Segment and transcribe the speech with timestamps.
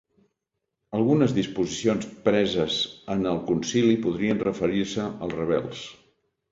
[0.99, 2.79] Algunes disposicions preses
[3.17, 5.89] en el Concili podrien referir-se als rebels.